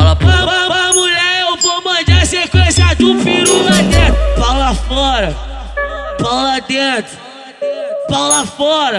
fala 0.00 0.14
pra, 0.14 0.36
pra, 0.46 0.92
mulher, 0.92 1.40
eu 1.40 1.56
vou 1.56 1.82
mandar 1.82 2.22
a 2.22 2.24
sequência 2.24 2.86
do 2.96 3.16
peru 3.16 3.64
lá 3.64 3.82
dentro. 3.82 4.16
Pau 4.36 4.56
lá 4.58 4.72
fora, 4.74 5.36
pau 6.20 6.34
lá 6.34 6.60
dentro, 6.60 7.18
pau 8.08 8.28
lá 8.28 8.46
fora, 8.46 8.98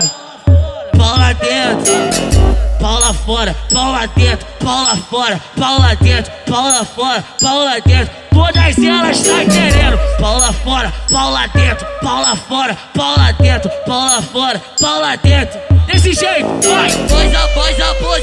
pau 0.97 1.17
lá 1.17 1.31
dentro. 1.33 2.59
Pau 2.81 2.99
lá 2.99 3.13
fora, 3.13 3.55
pau 3.73 3.91
lá 3.91 4.05
dentro, 4.07 4.45
pau 4.63 4.81
lá 4.83 4.97
fora, 5.09 5.39
pau 5.59 5.79
lá 5.79 5.93
dentro, 5.95 6.31
pau 6.49 6.63
lá 6.63 6.85
fora, 6.85 7.23
pau 7.41 7.59
lá 7.65 7.79
dentro. 7.85 8.13
Todas 8.33 8.77
elas 8.77 9.19
tá 9.19 9.45
querendo. 9.45 10.17
Pau 10.19 10.37
lá 10.37 10.53
fora, 10.53 10.93
pau 11.11 11.31
lá 11.31 11.47
dentro, 11.47 11.85
pau 12.01 12.21
lá 12.21 12.35
fora, 12.35 12.77
pau 12.95 13.15
lá 13.17 13.31
dentro, 13.33 13.71
pau 13.85 13.99
lá 14.05 14.21
fora, 14.21 14.61
pau 14.79 14.99
lá 14.99 15.15
dentro. 15.15 15.59
Desse 15.87 16.13
jeito, 16.13 16.45
vai! 16.69 16.89
Pois, 17.09 17.35
pois, 17.55 17.78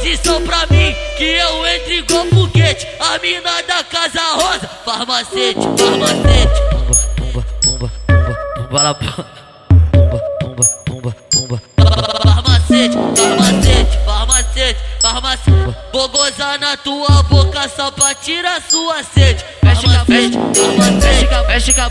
posição 0.06 0.40
pra 0.44 0.64
mim 0.68 0.94
que 1.16 1.24
eu 1.24 1.66
entro 1.66 1.92
igual 1.92 2.26
foguete. 2.26 2.86
A 3.00 3.18
mina 3.18 3.60
da 3.66 3.82
Casa 3.82 4.20
Rosa, 4.36 4.70
farmacete, 4.84 5.58
farmacete. 5.60 6.52
pumba, 7.16 7.44
pumba, 7.60 7.90
pumba, 8.14 8.70
pumba, 8.84 9.26
pumba. 10.84 11.10
pumba, 11.58 11.62
Farmacete, 12.24 12.96
farmacete, 12.96 13.98
farmacete, 14.04 14.76
farmacete. 15.00 15.74
Vou 15.92 16.08
gozar 16.08 16.56
na 16.60 16.76
tua 16.76 17.22
boca 17.24 17.68
só 17.68 17.90
pra 17.90 18.14
tirar 18.14 18.62
sua 18.62 19.02
sede. 19.02 19.44
Mexe 21.48 21.72
com 21.72 21.80
a 21.82 21.90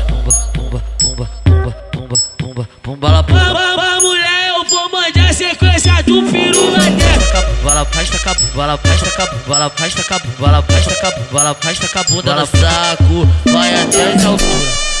acabou 7.91 7.91
cabala, 7.91 7.91
caixa 7.91 7.91
acabou 7.91 7.91
pasta 9.71 10.03
cabala, 10.03 10.59
acabou 10.59 11.23
cabala, 11.27 11.55
pasta 11.55 11.85
acabou 11.85 12.23
no 12.23 12.45
saco, 12.45 13.51
vai 13.51 13.73
até 13.73 14.03
a 14.03 14.27
altura. 14.27 14.91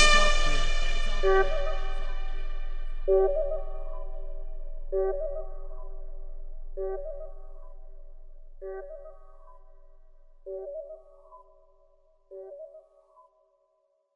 thank 5.03 5.30